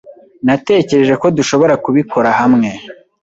Natekereje 0.45 1.13
ko 1.21 1.27
dushobora 1.37 1.73
kubikora 1.83 2.29
hamwe. 2.39 2.69